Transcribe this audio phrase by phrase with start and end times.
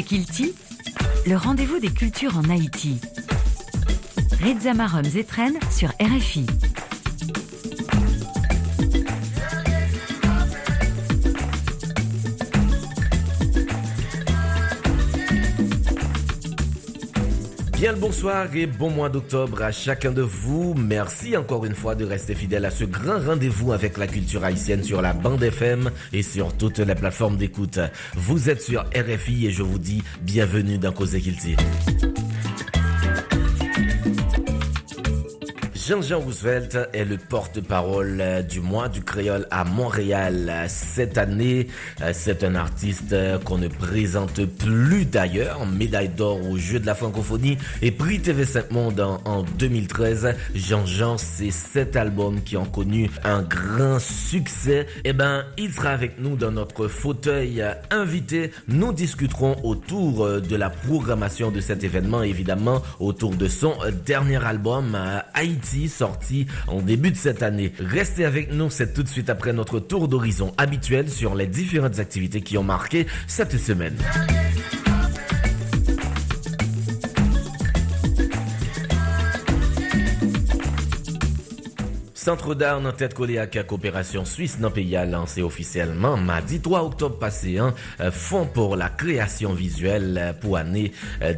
[0.00, 0.54] Kilti,
[1.26, 2.98] le rendez-vous des cultures en Haïti.
[4.42, 6.46] Reza Marum Zetren sur RFI.
[17.82, 20.72] Bien le bonsoir et bon mois d'octobre à chacun de vous.
[20.74, 24.84] Merci encore une fois de rester fidèle à ce grand rendez-vous avec la culture haïtienne
[24.84, 27.80] sur la bande FM et sur toutes les plateformes d'écoute.
[28.14, 31.56] Vous êtes sur RFI et je vous dis bienvenue dans Cause Kilti.
[35.84, 40.66] Jean-Jean Roosevelt est le porte-parole du mois du créole à Montréal.
[40.68, 41.66] Cette année,
[42.12, 45.66] c'est un artiste qu'on ne présente plus d'ailleurs.
[45.66, 50.36] Médaille d'or au Jeu de la francophonie et prix TV5 Monde en, 2013.
[50.54, 54.86] Jean-Jean, c'est cet album qui ont connu un grand succès.
[55.02, 58.52] Eh ben, il sera avec nous dans notre fauteuil invité.
[58.68, 63.74] Nous discuterons autour de la programmation de cet événement, évidemment, autour de son
[64.06, 64.96] dernier album,
[65.34, 67.72] Haïti sorti en début de cette année.
[67.78, 71.98] Restez avec nous, c'est tout de suite après notre tour d'horizon habituel sur les différentes
[71.98, 73.96] activités qui ont marqué cette semaine.
[82.22, 86.60] Centre d'art nan tête collé à la coopération suisse nan pays a lancé officiellement mardi
[86.60, 87.74] 3 octobre passé un
[88.12, 90.92] fonds pour la création visuelle pour année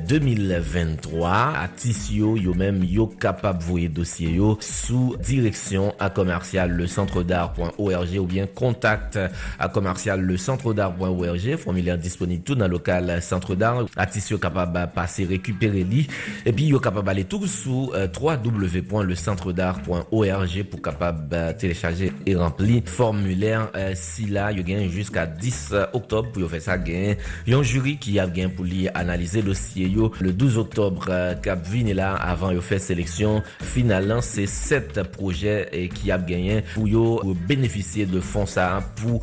[0.07, 6.87] 2023 à Tissio yo même yo capable voyer dossier yo sous direction à commercial le
[6.87, 9.19] centre d'art.org ou bien contact
[9.59, 13.87] à commercial le centre d'art.org formulaire disponible tout dans le local centre d'art.
[13.97, 16.09] À Tissio capable passer récupérer li
[16.45, 24.27] et puis yo capable aller tout sous www.lecentre-d'art.org pour capable télécharger et remplir formulaire si
[24.27, 27.15] là il gagne jusqu'à 10 octobre pour faire ça gain
[27.47, 29.89] un jury qui a gagné pour lui analyser le dossier
[30.21, 35.89] le 12 octobre cap vini là avant il fait sélection finalement c'est sept projets et
[35.89, 39.23] qui a gagné pour yo bénéficier de fonds ça pour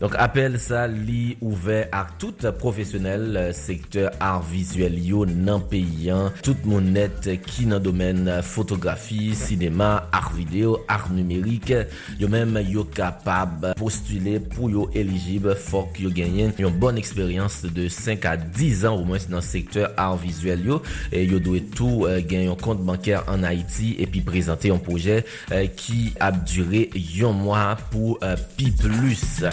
[0.00, 6.56] donc appel ça li ouvert à tout professionnel secteur art visuel yo nan payant tout
[6.64, 11.74] mon net qui dans domaine photographie cinéma art vidéo, art numérique,
[12.18, 17.88] yo même yo capable postuler pour yo éligible, faut yo gagne une bonne expérience de
[17.88, 20.82] 5 à 10 ans au moins dans secteur art visuel yo.
[21.12, 24.78] Et yo doit tout euh, gagner un compte bancaire en Haïti et puis présenter un
[24.78, 26.90] projet euh, qui a duré
[27.22, 29.44] un mois pour euh, Pi plus.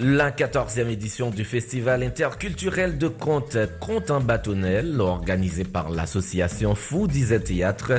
[0.00, 7.08] La 14e édition du Festival interculturel de contes Contes en bâtonnel, organisé par l'association Fou
[7.08, 7.94] disait Théâtre,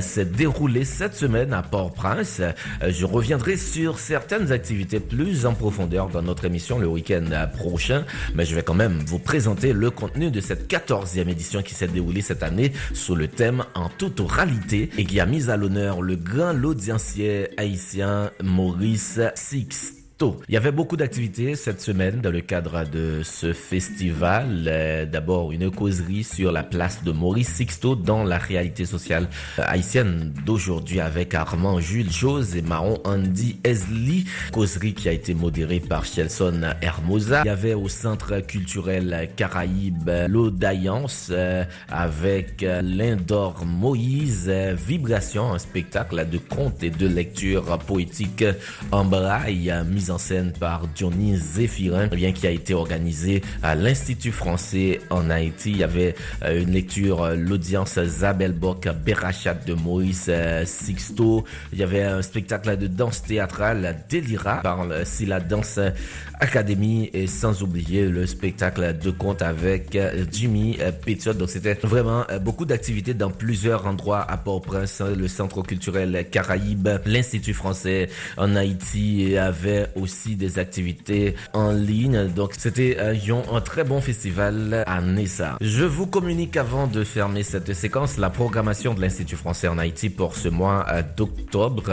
[0.00, 2.40] s'est déroulé cette semaine à Port-Prince.
[2.88, 8.04] Je reviendrai sur certaines activités plus en profondeur dans notre émission le week-end prochain,
[8.36, 11.88] mais je vais quand même vous présenter le contenu de cette 14e édition qui s'est
[11.88, 16.00] déroulée cette année sous le thème en toute oralité et qui a mis à l'honneur
[16.00, 19.18] le grand l'audiencier haïtien Maurice
[20.22, 25.08] Il y avait beaucoup d'activités cette semaine dans le cadre de ce festival.
[25.10, 31.00] D'abord, une causerie sur la place de Maurice Sixto dans la réalité sociale haïtienne d'aujourd'hui
[31.00, 34.26] avec Armand Jules Jose et Maron Andy Esli.
[34.52, 37.42] Causerie qui a été modérée par Chelson Hermosa.
[37.44, 41.32] Il y avait au Centre culturel Caraïbe l'Audaillance
[41.88, 48.44] avec Lindor Moïse, Vibration, un spectacle de contes et de lecture poétique
[48.92, 49.72] en braille,
[50.10, 55.70] en scène par Johnny Zéphirin, bien qui a été organisé à l'Institut français en Haïti.
[55.70, 60.30] Il y avait une lecture, l'audience Zabel Bock, Berachat de Maurice
[60.64, 61.44] Sixto.
[61.72, 65.78] Il y avait un spectacle de danse théâtrale Délira par la danse
[66.40, 69.98] Académie et sans oublier le spectacle de conte avec
[70.32, 71.34] Jimmy Pétiot.
[71.34, 77.54] Donc c'était vraiment beaucoup d'activités dans plusieurs endroits à Port-au-Prince, le Centre culturel Caraïbe, l'Institut
[77.54, 82.28] français en Haïti avait aussi des activités en ligne.
[82.28, 85.56] Donc c'était un très bon festival à Nessa.
[85.60, 90.10] Je vous communique avant de fermer cette séquence la programmation de l'Institut français en Haïti
[90.10, 90.86] pour ce mois
[91.16, 91.84] d'octobre.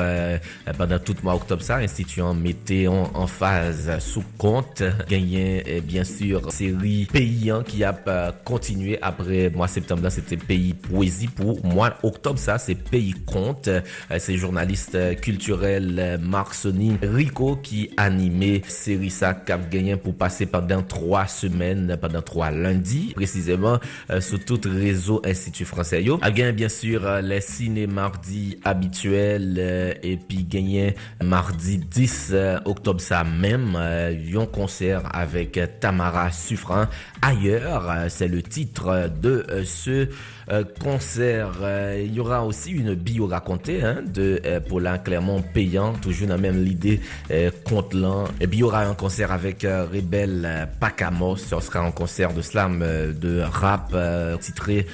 [0.78, 4.84] Pendant tout le mois d'octobre, ça, instituant Météon en phase sous compte.
[5.10, 7.94] Gagné bien sûr série paysan qui a
[8.46, 10.10] continué après mois septembre.
[10.10, 12.40] C'était Pays Poésie pour mois octobre.
[12.40, 13.70] Ça, c'est Pays Compte.
[14.18, 16.56] C'est journaliste culturel Marc
[17.02, 23.14] Rico qui animé série ça cap gagné pour passer pendant trois semaines, pendant trois lundis,
[23.16, 23.80] précisément,
[24.20, 26.04] sur tout réseau Institut français.
[26.04, 32.36] Yo, a gagné bien sûr les ciné mardi habituels et puis gagné mardi 10
[32.66, 36.86] octobre ça même, un concert avec Tamara Suffran.
[37.22, 40.08] Ailleurs, c'est le titre de ce
[40.50, 41.58] euh, concert.
[41.62, 46.30] Euh, il y aura aussi une bio racontée hein, de euh, Paulin Clermont payant, toujours
[46.30, 48.26] dans même l'idée l'an.
[48.40, 51.36] Et puis il y aura un concert avec Rebelle Pacamos.
[51.38, 53.96] Ce sera un concert de slam, de rap
[54.40, 54.88] titré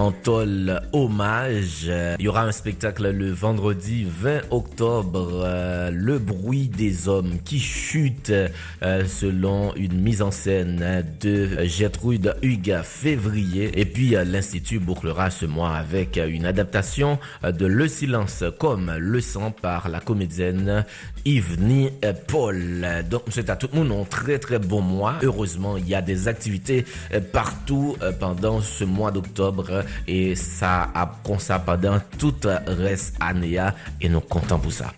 [0.00, 1.92] Antol Hommage.
[2.18, 5.46] Il y aura un spectacle le vendredi 20 octobre,
[5.92, 8.32] Le bruit des hommes qui chute
[8.80, 13.78] selon une mise en scène de Gertrude Hugues Février.
[13.78, 19.50] Et puis l'Institut bouclera ce mois avec une adaptation de Le silence comme le sang
[19.50, 20.86] par la comédienne
[21.24, 21.90] Yvny
[22.26, 22.86] Paul.
[23.08, 25.16] Donc c'est à tout le monde un très très bon mois.
[25.22, 26.84] Heureusement, il y a des activités
[27.32, 33.58] partout pendant ce mois d'octobre et ça a ça pendant toute reste année
[34.00, 34.92] et nous comptons pour ça.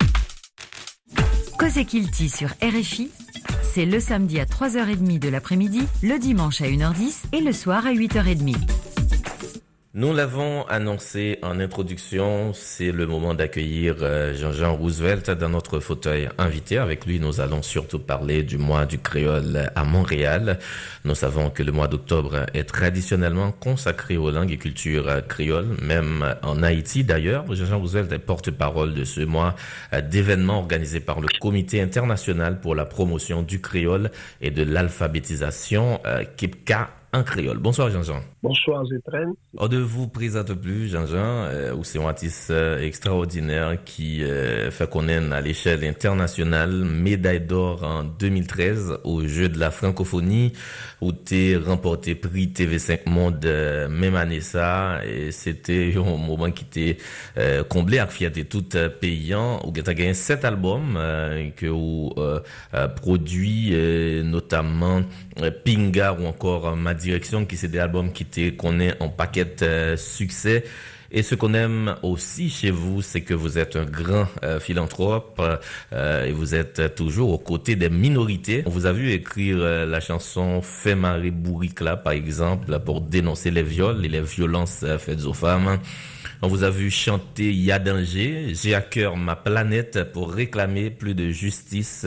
[1.87, 3.11] Kilti sur RFI,
[3.63, 7.93] c'est le samedi à 3h30 de l'après-midi, le dimanche à 1h10 et le soir à
[7.93, 8.57] 8h30.
[9.95, 16.31] Nous l'avons annoncé en introduction, c'est le moment d'accueillir euh, Jean-Jean Roosevelt dans notre fauteuil
[16.39, 16.79] invité.
[16.79, 20.59] Avec lui, nous allons surtout parler du mois du créole à Montréal.
[21.05, 26.37] Nous savons que le mois d'octobre est traditionnellement consacré aux langues et cultures créoles, même
[26.43, 27.45] en Haïti d'ailleurs.
[27.55, 29.55] Jean-Jean Roosevelt est porte-parole de ce mois
[30.11, 34.11] d'événements organisés par le Comité international pour la promotion du créole
[34.41, 37.59] et de l'alphabétisation, euh, KIPCA en créole.
[37.59, 38.23] Bonsoir Jean-Jean.
[38.43, 39.35] Bonsoir Zetren.
[39.57, 44.91] On ne vous présente plus Jean-Jean, euh, c'est un artiste euh, extraordinaire qui euh, fait
[44.91, 50.55] connaître à l'échelle internationale médaille d'or en 2013 au Jeux de la francophonie
[51.01, 56.65] où tu remporté prix TV5 Monde euh, même année ça et c'était un moment qui
[56.65, 56.97] était
[57.69, 60.99] comblé avec fierté toute payant où tu as gagné sept albums
[61.57, 62.13] que vous
[62.97, 63.73] produit
[64.25, 65.03] notamment
[65.65, 69.97] Pinga ou encore Madi direction qui c'est des albums qui te connaît en paquet euh,
[69.97, 70.65] succès.
[71.15, 75.41] Et ce qu'on aime aussi chez vous, c'est que vous êtes un grand euh, philanthrope
[75.93, 78.63] euh, et vous êtes toujours aux côtés des minorités.
[78.65, 83.63] On vous a vu écrire la chanson Fait Marie Bourricla, par exemple, pour dénoncer les
[83.63, 85.79] viols et les violences faites aux femmes.
[86.45, 91.15] On vous a vu chanter Y'a danger, j'ai à cœur ma planète pour réclamer plus
[91.15, 92.05] de justice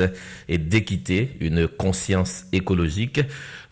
[0.49, 3.21] et d'équité, une conscience écologique.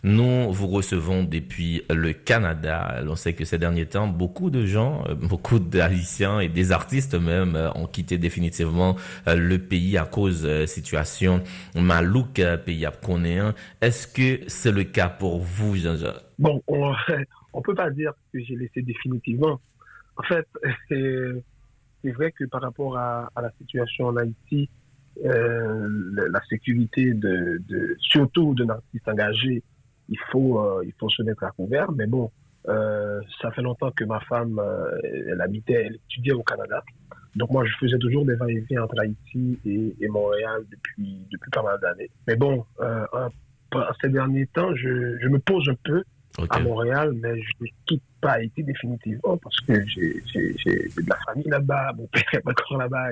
[0.04, 3.02] Nous vous recevons depuis le Canada.
[3.06, 7.14] On sait que ces derniers temps, beaucoup de gens, euh, beaucoup d'Haïtiens et des artistes
[7.14, 8.96] même euh, ont quitté définitivement
[9.28, 11.42] euh, le pays à cause de situation
[11.74, 13.54] malouk, pays apconéen.
[13.82, 16.14] Est-ce que c'est le cas pour vous, Jean-Jean?
[16.38, 16.94] Bon, on,
[17.52, 19.60] on peut pas dire que j'ai laissé définitivement.
[20.16, 20.46] En fait,
[20.88, 24.68] c'est vrai que par rapport à, la situation en Haïti,
[25.24, 25.88] euh,
[26.30, 27.60] la sécurité de,
[27.98, 29.62] surtout d'un artiste engagé
[30.10, 31.90] il faut, euh, il faut se mettre à couvert.
[31.92, 32.30] Mais bon,
[32.68, 34.60] euh, ça fait longtemps que ma femme,
[35.02, 36.82] elle habitait, elle étudiait au Canada.
[37.36, 41.80] Donc moi, je faisais toujours des va-et-vient entre Haïti et, Montréal depuis, depuis pas mal
[41.80, 42.10] d'années.
[42.26, 42.66] Mais bon,
[44.02, 46.04] ces derniers temps, je me pose un peu
[46.50, 51.48] à Montréal, mais je ne quitte pas Haïti définitivement parce que j'ai de la famille
[51.48, 53.10] là-bas, mon père est encore là-bas.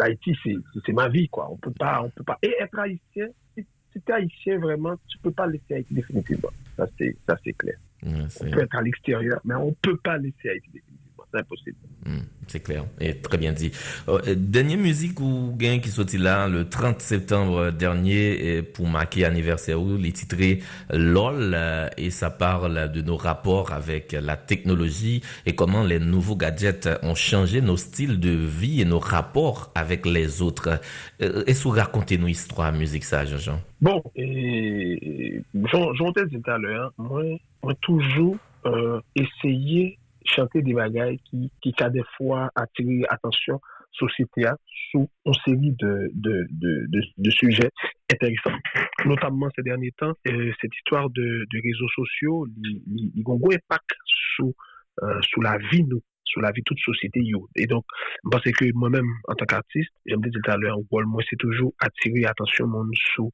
[0.00, 0.36] Haïti,
[0.84, 1.48] c'est ma vie, quoi.
[1.50, 2.38] On peut pas, on peut pas.
[2.42, 6.50] Et être haïtien, si tu es haïtien vraiment, tu peux pas laisser Haïti définitivement.
[6.76, 7.76] Ça, c'est, ça, c'est clair.
[8.04, 10.89] on peut être à l'extérieur, mais on peut pas laisser Haïti définitivement.
[11.32, 11.76] C'est impossible.
[12.04, 13.70] Hmm, c'est clair et très bien dit.
[14.08, 19.80] Euh, dernière musique ou gain qui sorti là le 30 septembre dernier pour marquer anniversaire
[19.80, 20.60] où les titré
[20.90, 26.36] LOL euh, et ça parle de nos rapports avec la technologie et comment les nouveaux
[26.36, 30.80] gadgets ont changé nos styles de vie et nos rapports avec les autres.
[31.22, 33.60] Euh, est-ce que vous racontez nos histoires musique ça, Jean-Jean?
[33.80, 37.22] Bon, j'en dit tout à l'heure, moi,
[37.62, 43.60] moi toujours euh, essayer chanter des bagailles qui, qui a des fois attiré attention
[43.92, 44.44] société
[44.90, 47.70] sous une série de, sujets
[48.12, 48.58] intéressants.
[49.04, 52.46] Notamment ces derniers temps, cette histoire de, réseaux sociaux,
[52.86, 53.90] ils ont un impact
[54.36, 54.54] sous,
[55.02, 57.22] euh, sous la vie, nous, sous la vie de toute société.
[57.56, 57.84] Et donc,
[58.30, 62.26] parce que moi-même, en tant qu'artiste, j'aime dire tout à l'heure, moi, c'est toujours attirer
[62.26, 63.32] attention monde sous,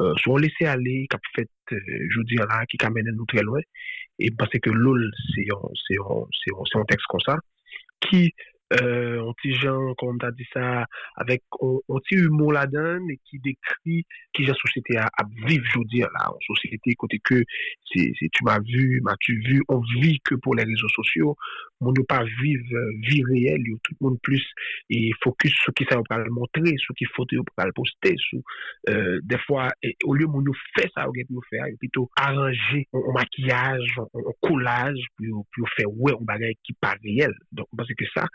[0.00, 1.78] euh, sous on laisser aller, qui fait, euh,
[2.10, 3.60] je dis là, qui amène nous très loin.
[4.18, 7.38] Et parce que LOL, c'est un texte comme ça,
[8.00, 8.32] qui
[8.72, 13.20] euh, on petit gens, comme tu as dit ça, avec un petit humour là-dedans et
[13.24, 15.08] qui décrit qui la société à,
[15.46, 17.42] vivre, je veux dire, là, en société, côté que
[17.92, 21.36] c'est, tu m'as vu, m'as-tu vu, on vit que pour les réseaux sociaux,
[21.80, 24.44] on ne pas vivre euh, vie réelle, tout le monde plus,
[24.90, 27.04] et focus sur qui ça va le montrer, sur qui
[27.56, 28.40] va le poster, sur,
[28.88, 29.68] euh, des fois,
[30.04, 35.00] au lieu de nous faire ça, on nous faire, plutôt arranger un maquillage, un collage,
[35.16, 37.34] puis, puis on fait ouais, on bagage qui pas réel.
[37.52, 38.26] Donc, parce que ça,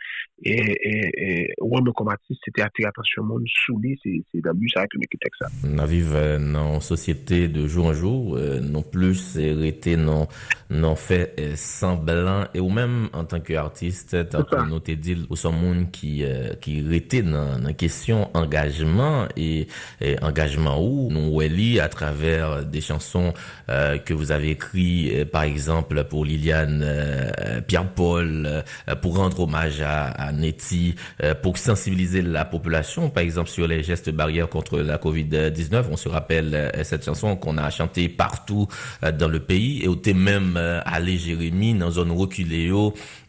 [0.44, 5.06] et, et, ouais, comme artiste, c'était attirer attention monde sous lui, c'est, d'abus que me
[5.40, 5.48] ça.
[5.64, 9.98] On vivre euh, dans une société de jour en jour, non plus, c'est été
[10.72, 15.36] non, fait semblant, et ou même en tant qu'artiste, tant que nous t'ai dit, au
[15.36, 19.28] son monde qui, euh, qui était dans la question engagement.
[19.36, 19.68] Et,
[20.22, 21.10] engagement où?
[21.12, 23.34] Nous lit à travers des chansons
[23.70, 26.86] euh, que vous avez écrites, euh, par exemple pour Liliane
[27.68, 28.64] Pierre-Paul,
[29.02, 30.96] pour rendre hommage à, à Nettie,
[31.42, 35.86] pour sensibiliser la population, par exemple sur les gestes barrières contre la Covid-19.
[35.92, 38.68] On se rappelle cette chanson qu'on a chantée partout
[39.02, 39.84] dans le pays.
[39.84, 42.72] Et où t'es même allé Jérémy dans une reculée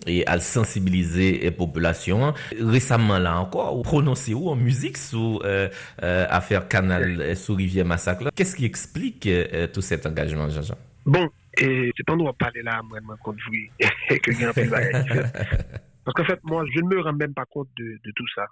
[0.06, 2.34] et à sensibiliser les populations.
[2.58, 5.68] Récemment là encore, prononcé où en musique sous euh,
[6.02, 8.30] euh, affaire Canal euh, sous Rivière Massacre.
[8.34, 10.76] Qu'est-ce qui explique euh, tout cet engagement, Jean-Jean?
[11.04, 14.62] Bon, et c'est pas nous à parler là, moi, quand je que j'ai un peu
[16.04, 18.46] Parce qu'en fait, moi, je ne me rends même pas compte de, de tout ça.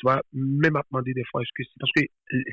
[0.00, 2.00] Tu vois, même à demander des fois, que c'est parce que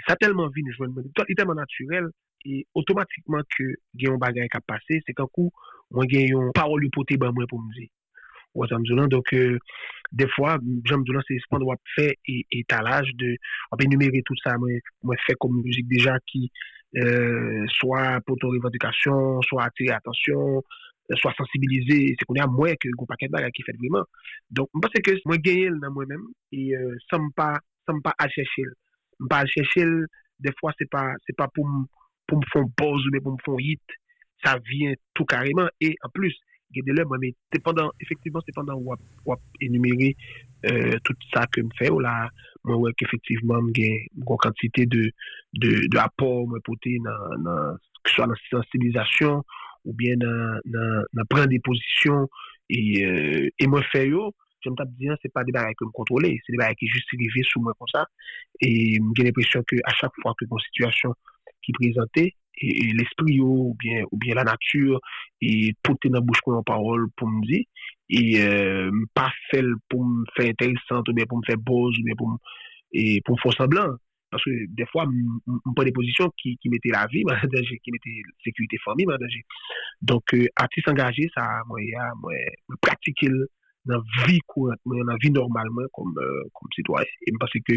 [0.05, 2.09] ça tellement vite, je me dis, tellement naturel,
[2.43, 3.63] et automatiquement que
[3.93, 5.49] il y a un bagage qui a passé, c'est qu'un coup,
[5.91, 7.87] moi, j'ai une parole hypothèse ben, pour me dire.
[9.07, 9.57] Donc, euh,
[10.11, 12.11] des fois, j'aime dire, c'est ce qu'on faire
[12.51, 13.37] étalage de,
[13.71, 14.69] on peut énumérer tout ça, moi,
[15.03, 16.51] moi, fait comme musique déjà qui,
[16.97, 20.63] euh, soit pour ton revendication, soit attirer attention,
[21.15, 24.03] soit sensibiliser, c'est qu'on à moins que le paquet de qui fait vraiment.
[24.51, 27.59] Donc, je pense que moi, gagner dans moi-même, et euh, me pas,
[27.93, 28.63] me pas chercher.
[29.29, 29.85] Pas à chercher,
[30.39, 31.67] des fois, c'est pas, c'est pas pour,
[32.27, 33.81] pour me faire buzz ou pour me faire hit.
[34.43, 35.67] Ça vient tout carrément.
[35.81, 36.35] Et en plus,
[37.19, 38.93] mais c'est pendant, effectivement, c'est pendant où
[39.25, 40.15] on énumérer
[40.69, 42.29] euh, tout ça que me fait, ou là,
[42.63, 45.11] moi, ouais, qu'effectivement, une quantité de,
[45.53, 46.97] de, de moi, porter
[48.03, 49.43] que ce soit dans la sensibilisation,
[49.87, 50.15] ou bien
[51.29, 52.27] prendre des positions,
[52.69, 55.91] et, euh, moi, fait, yo, je me tape dire, c'est pas des barrières que me
[55.91, 58.05] contrôler, c'est des barrières qui juste arrivées sous moi comme ça,
[58.61, 61.13] et j'ai l'impression que à chaque fois que une situation
[61.63, 64.99] qui présentait, l'esprit ou bien ou bien la nature
[65.41, 67.65] et porter dans bouche en parole pour me dire
[68.09, 72.03] et euh, pas faire pour me faire intéressant ou bien pour me faire beau ou
[72.03, 73.95] bien pour me faire semblant
[74.29, 75.05] parce que des fois
[75.65, 78.77] on prend des positions qui, qui mettaient la vie en danger qui mettaient la sécurité
[78.83, 79.43] famille en danger
[80.01, 81.79] donc euh, artiste engagé ça moi
[82.81, 83.29] pratiquer
[83.87, 87.05] dans la vie courante, dans la vie comme, euh, comme citoyen.
[87.25, 87.73] Et parce que,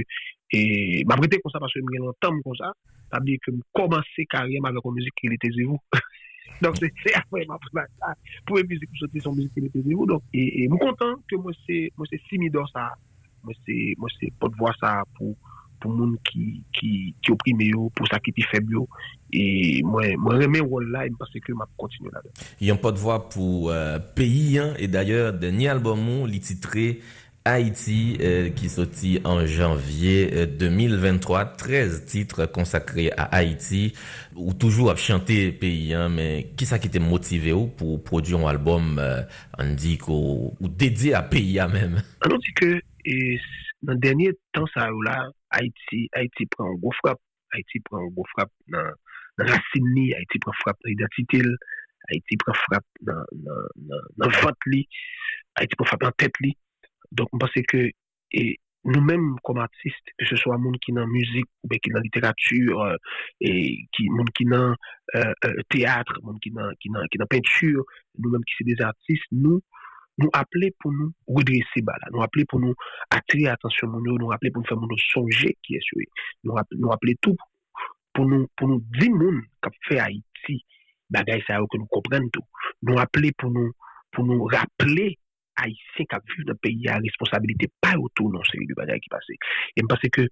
[0.53, 2.73] et, m'a comme ça parce que j'ai longtemps comme ça,
[3.11, 5.79] ça veut dire que je commencé carrément avec une musique qui était zéro.
[6.63, 8.15] Donc, c'est après ma ça.
[8.45, 10.05] Pour une musique, sortir son musique qui était zéro.
[10.05, 12.93] Donc, et, je suis content que moi, c'est, moi, c'est Simidor ça.
[13.43, 13.95] Moi, c'est,
[14.39, 14.55] pas de
[15.83, 18.77] voir ça pour, pour monde qui qui qui opprimé pour ça qui est faible
[19.33, 22.21] et moi moi remets rôle là parce que m'a continuer là
[22.61, 26.41] il y a pas de voix pour euh, pays hein, et d'ailleurs dernier album li
[26.41, 27.01] titré
[27.43, 33.95] Haïti euh, qui sorti en janvier 2023 euh, 13 titres consacrés à Haïti
[34.37, 38.51] ou toujours à chanter pays hein, mais qui ça qui était motivé pour produire un
[38.51, 39.01] album
[39.59, 42.03] on dit ou, dédié à pays hein, même?
[42.27, 43.41] On dit que et
[43.83, 47.21] dans le dernier temps ça là Haïti, Haïti prend un gros frappe.
[47.53, 48.93] Haïti prend un gros frappe dans,
[49.39, 51.43] la Sydney, Haïti prend frappe dans l'identité,
[52.09, 54.57] Haïti prend frappe dans, le ventre,
[55.57, 56.33] Haïti prend frappe dans la tête.
[57.13, 57.91] Donc, je pense que
[58.85, 62.01] nous-mêmes, comme artistes, que ce soit monde qui est dans la musique, ou qui la
[62.01, 62.97] littérature, euh,
[63.41, 64.75] et qui, monde qui euh,
[65.45, 67.85] euh, théâtre, monde qui qui qui dans peinture,
[68.19, 69.61] nous-mêmes qui sommes des artistes, nous,
[70.21, 72.75] nous appeler pour nous redresser bas nous appeler pour nous
[73.11, 75.99] attirer attention nous nous appeler pour nous faire nous songer qui est sur
[76.45, 77.37] nous nous appeler tout
[78.13, 79.11] pour nous pour nous dire
[79.63, 80.65] qu'a fait Haïti
[81.47, 82.45] ça que nous comprenions tout.
[82.83, 83.73] Nous appeler pour nous
[84.13, 85.19] pour nous rappeler
[85.57, 89.09] haïtien qui vu dans le pays à responsabilité pas autour non c'est du bagay qui
[89.09, 89.37] passait.
[89.77, 90.27] Et parce que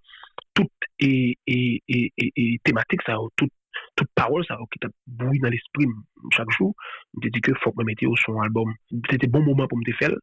[0.55, 3.49] toute et, et, et, et, thématique ça tout
[3.97, 5.87] toute parole ça qui t'a bouillé dans l'esprit
[6.33, 6.75] chaque jour.
[7.15, 8.73] Me dit que faut que me mette au son album
[9.11, 10.15] c'était bon moment pour me faire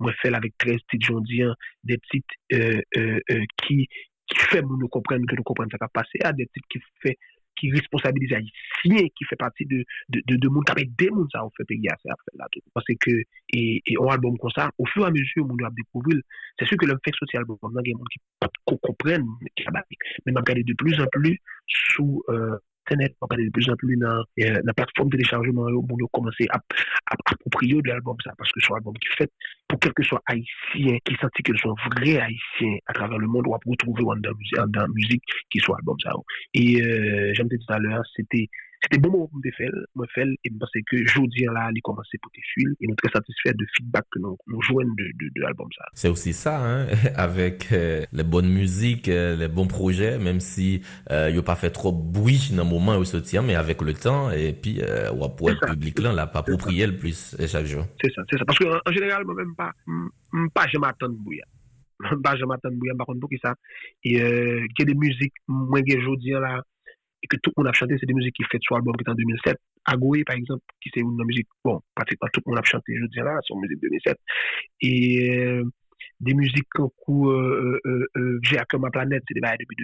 [0.00, 3.88] moi faire avec 13 petites jondiens des petites euh, euh, euh, qui
[4.28, 6.18] qui fait nous comprendre que nous comprenons ça qui a passé.
[6.24, 7.16] À des petites qui fait
[7.56, 10.64] qui responsabilise Haïtiens, qui fait partie de, de, de, de monde,
[10.98, 12.46] des mondes, ça, on fait payer à faire là.
[12.74, 13.10] Parce que,
[13.54, 16.20] et, et un album comme ça, au fur et à mesure, on a découvert,
[16.58, 18.20] c'est sûr que l'homme fait social il y a des gens qui
[18.64, 19.64] comprennent, qui
[20.26, 22.56] mais m'a regardé de plus en plus sous, euh,
[22.90, 26.46] on regarder de plus en plus dans euh, la plateforme de téléchargement pour nous commencer
[26.50, 26.60] à,
[27.06, 29.30] approprier de l'album ça parce que c'est un album qui fait
[29.68, 33.46] pour quel que soit haïtien qui sentit qu'ils sont vrais haïtiens à travers le monde
[33.46, 36.12] on va retrouver dans la musique qui soit album ça.
[36.54, 38.48] Et euh, j'aime dit tout à l'heure c'était
[38.82, 42.18] c'était bon moment pour me faire, me faire, et parce que jeudi là, il commencé
[42.22, 45.30] pour tes fils, et nous très satisfaits de feedback que nous, nous jouons de, de,
[45.34, 45.84] de l'album ça.
[45.94, 50.82] C'est aussi ça, hein, avec euh, les bonnes musiques, euh, les bons projets, même si
[51.10, 53.54] euh, il a pas fait trop bruit dans le moment où il se tient, mais
[53.54, 56.86] avec le temps, et puis, euh, on pour être public là, on l'a pas approprié
[56.86, 57.84] le plus chaque jour.
[58.00, 58.44] C'est ça, c'est ça.
[58.44, 59.72] Parce qu'en en général, moi-même, pas,
[60.54, 61.44] pas, je m'attends de bouillir.
[62.22, 63.54] Pas, je m'attends de bouillir, par contre, pour qui ça.
[64.04, 66.62] Et, euh, il y a des musiques, moi, jeudi là,
[67.26, 69.10] que tout le monde a chanté, c'est des musiques qui fait sur l'album qui est
[69.10, 69.56] en 2007.
[69.84, 73.06] Agoué, par exemple, qui c'est une musique, bon, pratiquement tout le monde a chanté, je
[73.06, 74.16] dis là, son musique 2007.
[74.82, 75.64] Et euh,
[76.20, 79.76] des musiques comme coup, euh, euh, euh, J'ai à ma planète, c'est des bails depuis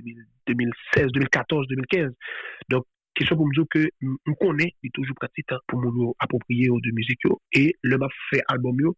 [0.46, 2.12] 2016, 2014, 2015.
[2.68, 2.84] Donc,
[3.14, 3.88] question pour me dire que
[4.26, 7.20] on connaît, il est toujours pratique hein, pour nous approprier aux deux musiques,
[7.52, 8.96] et le m'a fait album, yo,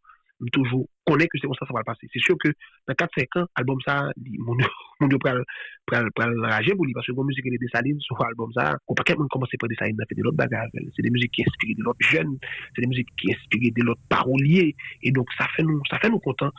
[0.52, 2.06] toujours connaît que c'est comme ça ça va le passer.
[2.12, 2.48] C'est sûr que
[2.88, 7.46] dans 4-5 ans, album ça, mon Dieu pral rager pour lui, parce que la musique
[7.46, 10.36] est des sur l'album ça, on pas quelqu'un commencer par des salines, fait de l'autre
[10.36, 10.66] bagarre.
[10.96, 12.38] C'est des musiques qui inspirent de l'autre jeunes,
[12.74, 16.10] c'est des musiques qui inspirent de l'autre paroliers, et donc ça fait nous, ça fait
[16.10, 16.52] nous contents.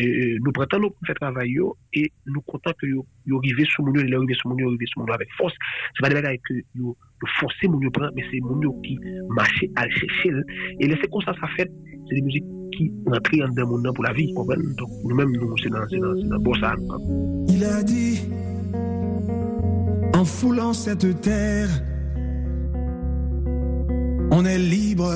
[0.00, 1.58] Nous prenons nous faire travail
[1.92, 5.02] et nous contents que yo, yo arrivé sur mon il arrivé sur mon arrivé sur
[5.02, 5.54] mon avec force.
[5.94, 6.96] C'est pas des bagages que yo, yo
[7.38, 8.98] forcer mon prend, mais c'est mon qui
[9.28, 10.30] marche à chercher.
[10.80, 11.70] Et laisser comme ça, ça fait,
[12.08, 12.44] c'est des musiques
[12.76, 14.32] qui rentrent dans mon nom pour la vie.
[14.32, 15.84] Donc nous-mêmes, nous, c'est dans,
[16.28, 16.74] dans, bon ça.
[17.48, 18.20] Il a dit,
[20.14, 21.68] en foulant cette terre,
[24.30, 25.12] on est libre,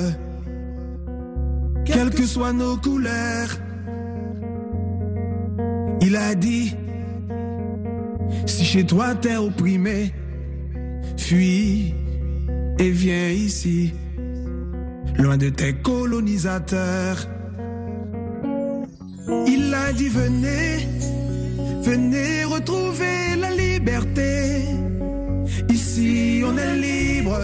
[1.85, 3.49] quelles que soient nos couleurs.
[6.01, 6.75] Il a dit,
[8.45, 10.13] si chez toi t'es opprimé,
[11.17, 11.93] fuis
[12.79, 13.93] et viens ici,
[15.17, 17.27] loin de tes colonisateurs.
[19.87, 20.85] Il a dit venez,
[21.81, 24.65] venez retrouver la liberté.
[25.69, 27.39] Ici on est libre,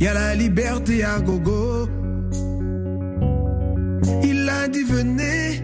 [0.00, 1.86] il y a la liberté à gogo.
[4.24, 5.62] Il a dit venez,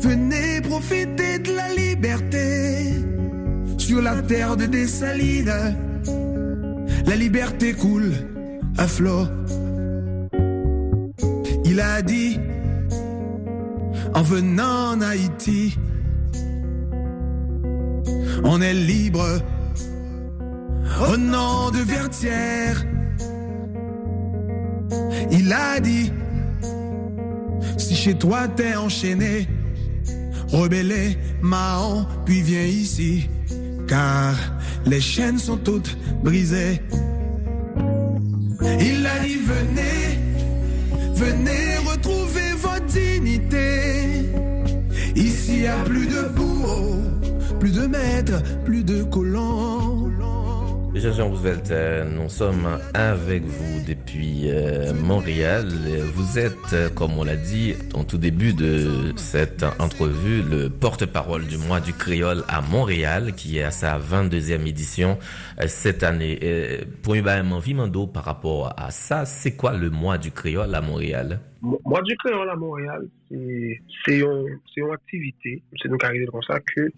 [0.00, 2.86] venez profiter de la liberté
[3.78, 5.76] sur la terre de Dessalines.
[7.06, 8.14] La liberté coule
[8.78, 9.28] à flot.
[11.64, 12.40] Il a dit
[14.14, 15.76] en venant en Haïti.
[18.44, 19.26] On est libre
[21.08, 22.84] au nom de Vertière.
[25.30, 26.12] Il a dit,
[27.76, 29.48] si chez toi t'es enchaîné,
[30.48, 33.28] rebellé, Mahon, puis viens ici,
[33.88, 34.34] car
[34.86, 36.80] les chaînes sont toutes brisées.
[38.80, 40.18] Il a dit, venez,
[41.14, 42.13] venez retrouver
[45.64, 47.00] Y a plus de bourreaux,
[47.58, 50.03] plus de maîtres, plus de colons.
[50.96, 55.66] Jean Roosevelt, euh, nous sommes avec vous depuis euh, Montréal.
[56.14, 61.46] Vous êtes, euh, comme on l'a dit en tout début de cette entrevue, le porte-parole
[61.46, 65.18] du mois du créole à Montréal, qui est à sa 22e édition
[65.66, 66.38] cette année.
[67.02, 67.28] Pour une
[67.60, 71.40] Vimando, par rapport à ça, c'est quoi le mois du créole à Montréal?
[71.60, 76.88] Mois du créole à Montréal, c'est une activité, c'est donc arrivé comme ça que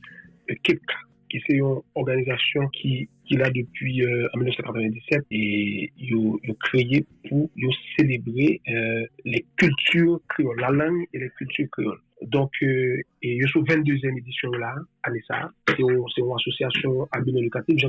[0.62, 0.94] quelqu'un
[1.28, 7.06] qui c'est une organisation qui, qui l'a depuis euh, en 1997 et ils ont créé
[7.28, 7.50] pour
[7.98, 12.00] célébrer euh, les cultures créoles, la langue et les cultcultures créoles.
[12.22, 14.74] Donc, euh, et il y a 22e édition là,
[15.12, 15.50] l'ESA.
[15.68, 17.88] C'est une association à but lucratif, j'ai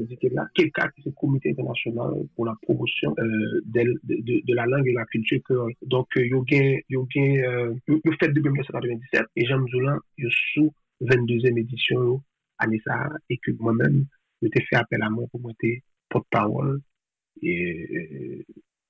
[0.00, 4.54] indiqué là, quelqu'un qui est le comité international pour la promotion euh, de, de, de,
[4.54, 5.72] la langue et la culture créole.
[5.82, 10.72] Donc, il y a eu fait depuis 1997 et Jean Zoulin, il y a sous
[11.02, 12.22] 22e édition
[12.58, 14.06] Anissa et que moi-même,
[14.44, 16.80] je t'ai fait appel à moi pour être porte-parole
[17.42, 18.46] et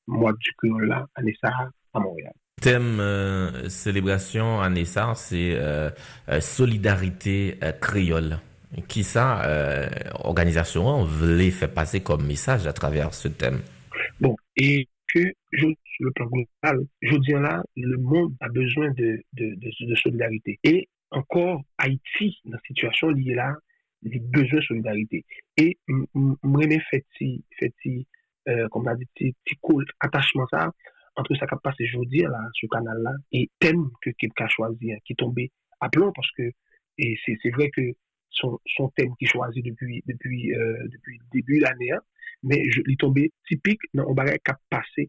[0.06, 1.48] moi du créole là, Anissa
[1.92, 2.32] à Montréal.
[2.60, 5.90] Thème euh, célébration Anissa, c'est euh,
[6.28, 8.38] euh, solidarité créole.
[8.88, 13.60] Qui ça, euh, organisation, on voulait faire passer comme message à travers ce thème?
[14.20, 18.90] Bon, et que je, sur le plan global, je dis là, le monde a besoin
[18.90, 20.58] de, de, de, de solidarité.
[20.64, 23.54] Et encore Haïti, dans la situation liée là,
[24.04, 25.22] li bezwen solidarite.
[25.60, 27.96] E mreme feti, feti,
[28.72, 30.68] kom la di, ti koul atachman sa,
[31.18, 34.94] antre sa kap pase jodi la, sou kanal la, e tem ke kip ka chwazi,
[35.06, 35.48] ki tombe
[35.84, 36.50] aplon, paske,
[36.98, 37.90] e se vre ke
[38.34, 40.00] son tem ki chwazi depi
[41.32, 42.00] debi l'ane,
[42.44, 45.08] men li tombe tipik nan o bagay kap pase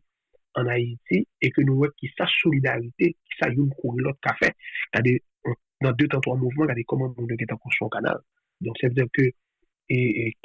[0.56, 4.36] an Haiti, e ke nou wek ki sa solidarite, ki sa yon kou lot ka
[4.40, 4.54] fe,
[4.96, 8.22] nan 2-3 mouvment, gade koman moun de geta konsyon kanal.
[8.64, 9.32] Donk se vden ke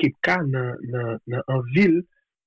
[0.01, 2.01] Kepka nan, nan, nan an vil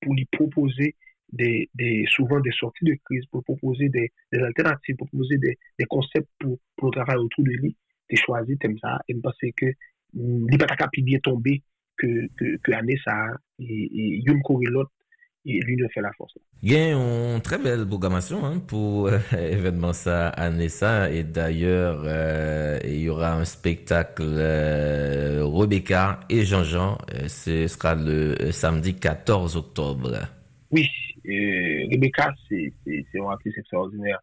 [0.04, 0.92] pou li propose
[1.34, 5.88] de, de, souvan de sorti de kriz, pou propose de, de alternatif, pou propose de
[5.90, 7.74] konsept pou, pou travay outou de li,
[8.10, 9.72] te chwazi tem sa, e mpase ke
[10.14, 11.58] li pataka pi biye tombe
[11.98, 13.18] ke, ke, ke ane sa,
[13.58, 14.92] e, e, yon kore lot
[15.46, 16.34] l'union fait la force.
[16.62, 21.24] Il y a une très belle programmation hein, pour euh, événement ça à Nessa et
[21.24, 26.98] d'ailleurs euh, il y aura un spectacle euh, Rebecca et Jean-Jean.
[27.14, 30.12] Euh, ce sera le samedi 14 octobre.
[30.72, 30.88] Oui,
[31.26, 32.74] Rebecca c'est
[33.16, 34.20] un artiste extraordinaire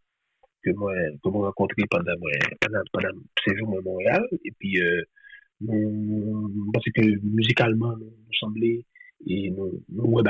[0.63, 2.13] que moi que moi rencontré pendant
[2.61, 3.09] pendant pendant
[3.47, 4.79] séjour à Montréal et puis
[5.61, 8.85] nous, parce que musicalement nous, nous semblait
[9.27, 10.23] et nous nous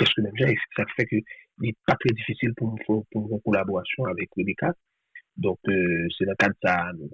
[0.00, 1.16] presque même genre, et ça fait que
[1.58, 4.72] n'est pas très difficile pour nous pour une collaboration avec Rebecca.
[5.36, 7.08] Donc, euh, c'est dans le cadre de ça, nous,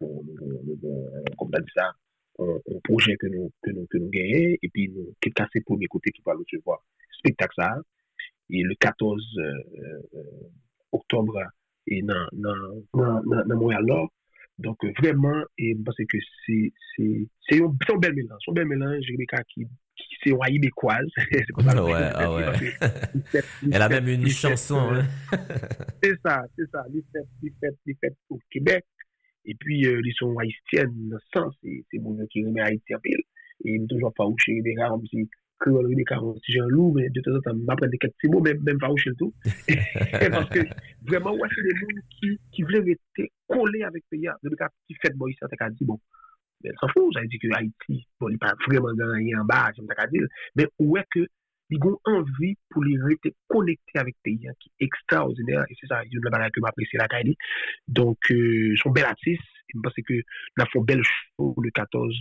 [1.37, 1.93] comme on dit ça,
[2.39, 5.79] un, projet que nous, que nous, que nous gagnons, et puis nous, quelqu'un c'est pour
[5.91, 6.79] côté qui va recevoir
[7.19, 7.77] spectacle ça,
[8.51, 9.43] et le 14 euh,
[10.15, 10.21] euh,
[10.93, 11.41] octobre,
[11.89, 14.11] et dans, dans, dans, dans Montréal-Nord,
[14.59, 16.73] donc vraiment, et parce que c'est,
[17.53, 19.43] un, un bel mélange, un bel mélange, Rebecca
[21.53, 21.85] comme ça.
[21.85, 22.45] Ouais, ah ouais.
[23.73, 24.91] Elle a même une chanson.
[24.93, 25.07] Hein.
[26.03, 26.85] c'est ça, c'est ça.
[26.93, 28.85] Les fêtes, les fêtes, les fêtes au Québec.
[29.45, 31.55] Et puis, euh, ils sont haïtiennes, dans ce sens.
[31.63, 33.21] C'est mon qui remet Haïti en pile.
[33.65, 37.21] Et il toujours pas où chez des gars, comme si gars, si loup, mais de
[37.21, 39.33] temps en temps, m'apprendre des quelques petits mots, même, même pas où chez le tout.
[40.31, 40.61] Parce que
[41.07, 41.75] vraiment, ouais, c'est des
[43.49, 44.29] collés avec le pays.
[44.43, 44.57] Depuis
[44.87, 46.01] qu'ils fêtent, bon, ils s'en dit, bon,
[46.63, 49.87] Ben, s'en fout, j'avais dit que Haïti, bon, il pas vraiment gagné en bas, j'aime
[50.11, 51.27] dire, mais où est que
[51.71, 56.05] ils ont envie pour les rester connectés avec pays qui est extraordinaire, et c'est ça,
[56.05, 57.37] il y a une manière que m'apprécie la Kaili.
[57.89, 59.43] Donc, euh, son bel artiste,
[59.75, 62.15] je pense que nous avons belle show le 14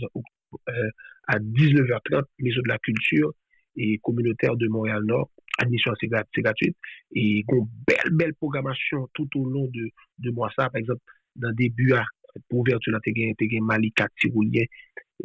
[0.68, 0.90] euh,
[1.28, 3.32] à 19h30, Maison de la Culture
[3.76, 5.30] et communautaire de Montréal-Nord.
[5.58, 6.76] Admission, c'est gratuite.
[7.12, 10.68] Et une belle, belle programmation tout au long de, de mois ça.
[10.68, 11.00] Par exemple,
[11.36, 12.04] dans début à
[12.48, 14.64] pour ouverture là, tu as Malika Tiroulien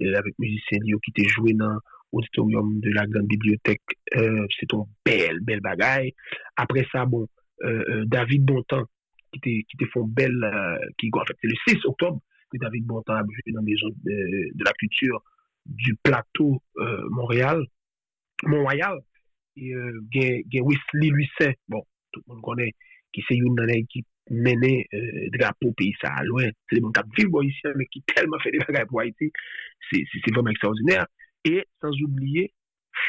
[0.02, 1.78] euh, avec musicien qui était joué dans
[2.13, 3.82] l'auditorium de la grande bibliothèque.
[4.15, 6.13] Euh, c'est une belle, belle bagaille.
[6.56, 7.28] Après ça, bon,
[7.63, 8.86] euh, euh David Bontemps
[9.32, 12.21] qui était qui fait belle, euh, qui, en fait, c'est le 6 octobre
[12.52, 15.24] que David Bontemps a joué dans les zones de, de la culture
[15.65, 17.63] du plateau euh, Montréal.
[19.58, 22.74] Et euh, Wesley Lucet, bon, tout le monde connaît,
[23.13, 26.46] qui c'est une équipe mener euh, drapeau pays ça loin.
[26.70, 29.32] C'est des gens qui ici, mais qui tellement fait des bagages pour Haïti.
[29.91, 31.06] C'est vraiment extraordinaire.
[31.44, 32.54] Et sans oublier,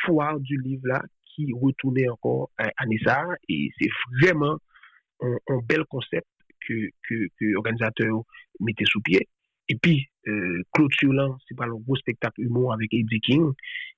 [0.05, 3.25] Foire du livre là, qui retournait encore à, à Nissa.
[3.49, 4.59] Et c'est vraiment
[5.21, 6.27] un, bel concept
[6.67, 8.23] que, que, que l'organisateur
[8.61, 9.29] mettait sous pied.
[9.69, 10.63] Et puis, euh,
[10.99, 13.53] Surlan, c'est pas le gros spectacle humour avec Eddie King.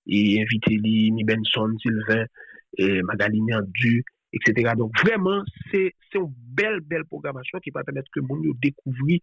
[0.07, 2.27] Et invité Mi Benson, Sylvain,
[2.77, 4.05] et Magali Du,
[4.35, 4.73] etc.
[4.77, 9.21] Donc vraiment, c'est une belle, belle programmation qui va permettre que mon découvrir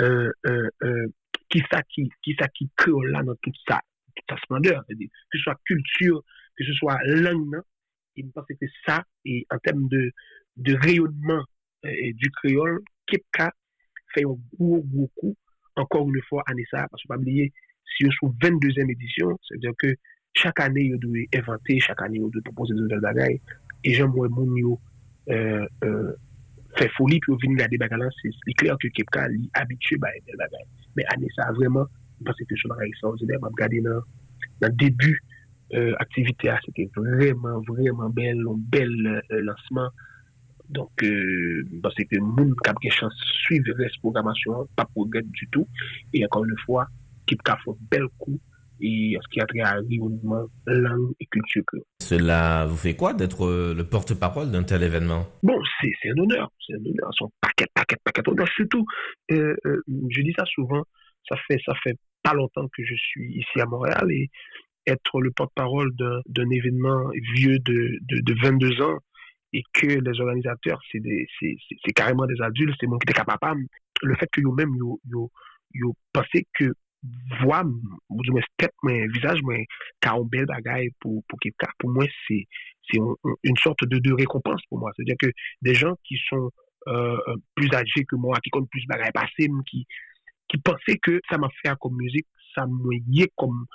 [0.00, 1.06] euh, euh, euh,
[1.48, 3.80] qui ça qui, qui ça qui créole là dans toute sa,
[4.14, 4.84] toute sa splendeur.
[4.88, 4.94] Que
[5.32, 6.22] ce soit culture,
[6.56, 7.60] que ce soit langue,
[8.16, 10.10] que ça, et en termes de,
[10.56, 11.44] de rayonnement
[11.84, 13.52] du créole, Kepka
[14.14, 15.36] fait un gros, gros coup,
[15.76, 17.52] encore une fois, à Nessa, parce que pas oublier,
[17.96, 19.94] si on sous 22e édition, c'est-à-dire que
[20.34, 23.40] chaque année, il doit inventer, chaque année, il doit proposer de nouvelles bagailles.
[23.84, 24.78] e jen mwen moun yo
[25.32, 26.12] euh, euh,
[26.78, 30.64] fè foli pou vin gade bagalan, li kler ke Kepka li abitue ba enel bagay.
[30.98, 31.86] Men ane sa vreman,
[32.22, 35.12] mwen se te chou nan raysan, mwen gade nan debu
[35.74, 38.94] euh, aktivite ah, euh, euh, a, se te vreman, vreman bel, loun bel
[39.46, 39.92] lansman.
[40.74, 45.84] Donk, mwen se te moun kapke chans suive res programasyon, pa pou gade du tout,
[46.12, 46.88] e ankon le fwa,
[47.28, 48.40] Kepka fò bel kou
[48.80, 51.62] et ce qui a trait à rayonnement, langue et culture.
[52.00, 55.26] Cela vous fait quoi d'être le porte-parole d'un tel événement?
[55.42, 58.48] Bon, c'est un honneur, c'est un honneur, son paquet, paquet, paquet d'honneur.
[58.48, 58.84] Surtout,
[59.32, 60.82] euh, euh, je dis ça souvent,
[61.28, 64.30] ça fait, ça fait pas longtemps que je suis ici à Montréal et
[64.86, 68.98] être le porte-parole d'un événement vieux de, de, de, 22 ans
[69.52, 73.64] et que les organisateurs, c'est carrément des adultes, c'est mon qui capable.
[74.02, 75.30] Le fait que nous-mêmes, nous, nous,
[75.74, 76.72] nous pensons que
[77.40, 79.64] vwa, mwen step mwen vizaj mwen
[80.04, 81.22] ka ou bel bagay pou.
[81.28, 82.46] Pou mwen, c'est
[82.96, 84.92] une sorte de récompense pou mwen.
[84.96, 86.50] C'est-à-dire que des gens qui sont
[86.88, 87.18] euh,
[87.54, 91.74] plus âgés que moi, qui comptent plus bagay passé, qui pensaient que ça m'a fait
[91.80, 93.66] comme musique, ça m'a yé comme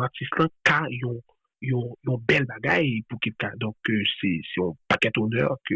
[0.00, 0.32] artiste,
[0.64, 1.20] car yon
[1.60, 3.50] yon bel bagay pou Kipka.
[3.56, 5.74] Donc, c'est yon paquet honneur que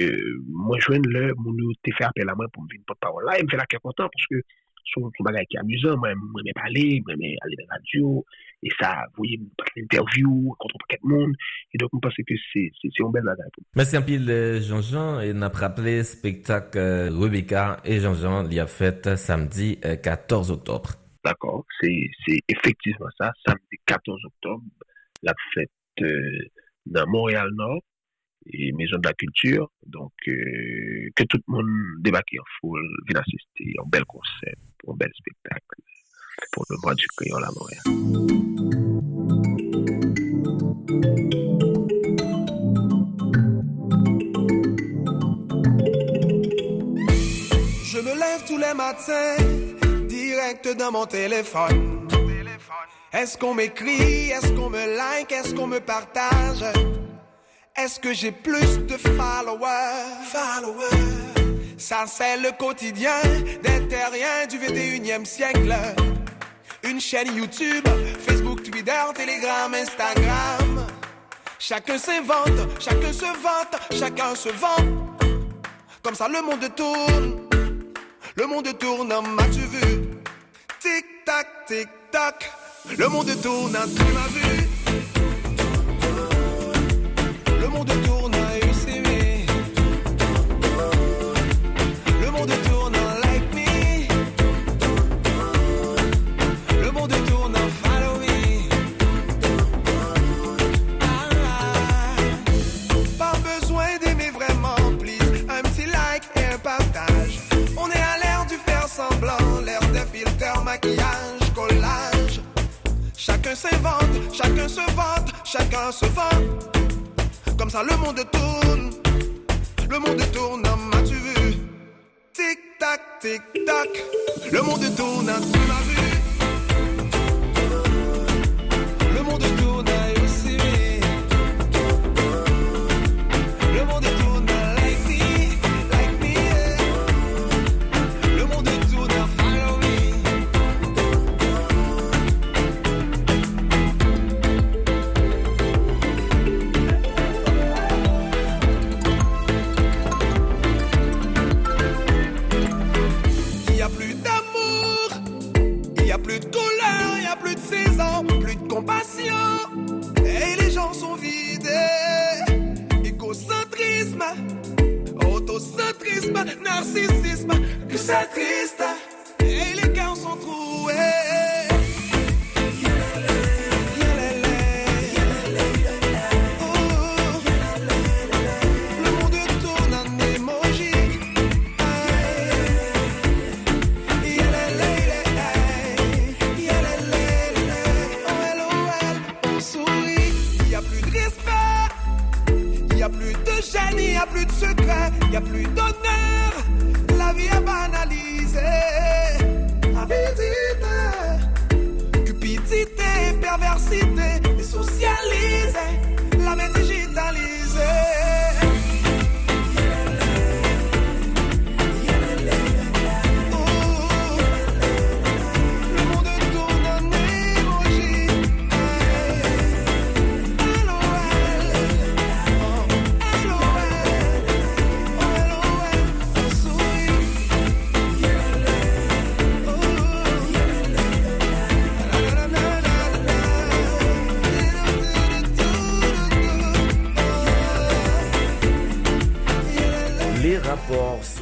[0.00, 2.84] euh, moi, je viens de l'heure, moun nou te fè appel à moi pou m'vine
[2.86, 3.24] pot parole.
[3.26, 4.42] Là, il me fait la kèr content, parce que
[4.92, 8.24] son bagay ki amusant, mwen mè palè, mwen mè alè de radio,
[8.62, 11.34] et ça, vous voyez, mwen passe l'interview, contre paquet moun,
[11.72, 13.50] et donc, mwen pense que c'est yon bel bagay.
[13.76, 19.16] Merci un pile, Jean-Jean, et n'a rappelé spectacle euh, Rebecca et Jean-Jean l'y a fait
[19.16, 20.90] samedi 14 octobre.
[21.24, 22.10] D'accord, c'est
[22.48, 24.64] effectivement ça, samedi 14 octobre,
[25.22, 25.70] la fête
[26.00, 26.38] euh,
[26.86, 27.82] dans Montréal-Nord,
[28.52, 33.18] et Maison de la Culture, donc, euh, que tout le monde débarque en foule, vienne
[33.18, 34.58] assister, un bel concept,
[34.90, 35.76] un bel spectacle,
[36.52, 37.48] pour le mois du créole à.
[47.84, 49.36] Je me lève tous les matins,
[50.08, 52.08] direct dans mon téléphone.
[53.12, 56.64] Est-ce qu'on m'écrit, est-ce qu'on me like, est-ce qu'on me partage?
[57.76, 60.24] Est-ce que j'ai plus de followers?
[60.30, 61.27] Followers
[61.78, 63.22] Ça c'est le quotidien
[63.62, 65.74] des terriens du 21e siècle.
[66.82, 67.86] Une chaîne YouTube,
[68.26, 70.86] Facebook, Twitter, Telegram, Instagram.
[71.60, 75.16] Chacun s'invente, chacun se vante, chacun se vend
[76.02, 77.48] Comme ça le monde tourne.
[78.34, 80.00] Le monde tourne, m'as-tu vu
[80.80, 82.50] Tic-tac, tic-tac.
[82.96, 84.37] Le monde tourne, tu m'as vu.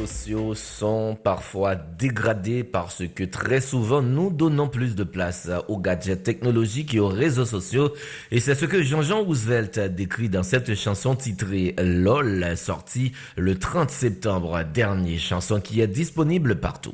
[0.06, 6.22] Sociaux sont parfois dégradés parce que très souvent nous donnons plus de place aux gadgets
[6.22, 7.92] technologiques et aux réseaux sociaux.
[8.30, 13.90] Et c'est ce que Jean-Jean Roosevelt décrit dans cette chanson titrée LOL, sortie le 30
[13.90, 16.92] septembre dernier, chanson qui est disponible partout.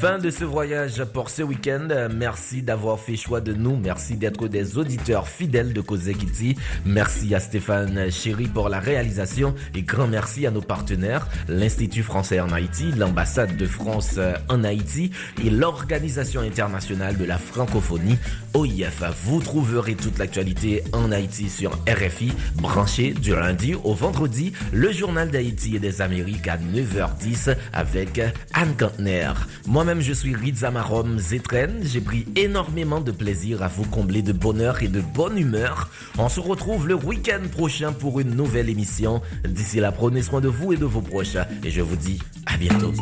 [0.00, 1.88] Fin de ce voyage pour ce week-end.
[2.10, 3.76] Merci d'avoir fait choix de nous.
[3.76, 6.56] Merci d'être des auditeurs fidèles de Cause Kitty.
[6.86, 12.40] Merci à Stéphane Chéry pour la réalisation et grand merci à nos partenaires, l'Institut français
[12.40, 15.10] en Haïti, l'ambassade de France en Haïti
[15.44, 18.16] et l'Organisation internationale de la francophonie,
[18.54, 19.02] OIF.
[19.24, 25.30] Vous trouverez toute l'actualité en Haïti sur RFI, branché du lundi au vendredi, le journal
[25.30, 28.18] d'Haïti et des Amériques à 9h10 avec
[28.54, 29.32] Anne Kantner.
[29.90, 31.80] Moi-même, je suis Rizamarom Zetren.
[31.82, 35.90] J'ai pris énormément de plaisir à vous combler de bonheur et de bonne humeur.
[36.16, 39.20] On se retrouve le week-end prochain pour une nouvelle émission.
[39.42, 41.34] D'ici là, prenez soin de vous et de vos proches.
[41.64, 42.92] Et je vous dis à bientôt.